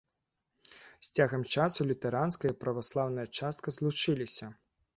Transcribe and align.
З 1.07 1.11
цягам 1.19 1.43
часу 1.55 1.87
лютэранская 1.91 2.49
і 2.55 2.57
праваслаўная 2.65 3.27
частка 3.39 3.67
злучыліся. 3.79 4.53